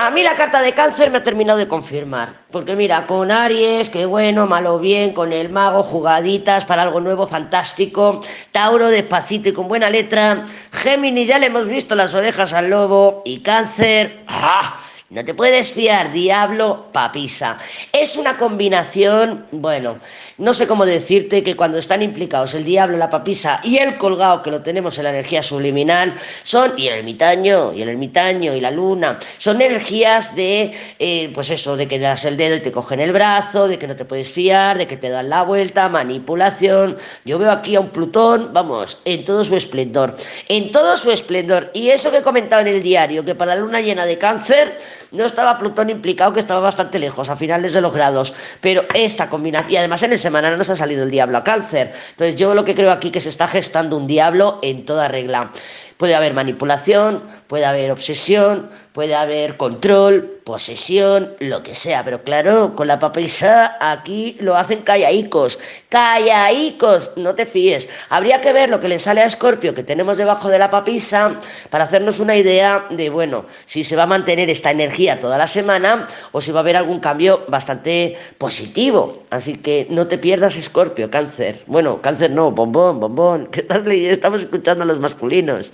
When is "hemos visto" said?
11.46-11.96